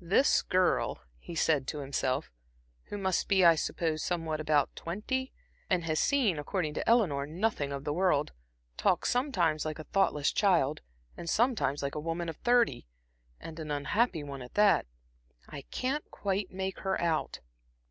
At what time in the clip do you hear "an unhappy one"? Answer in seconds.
13.60-14.40